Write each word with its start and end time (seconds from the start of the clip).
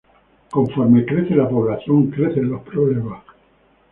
Conforme 0.49 1.05
crece 1.05 1.35
la 1.35 1.47
población, 1.47 2.09
crecen 2.09 2.49
los 2.49 2.61
problemas. 2.63 3.21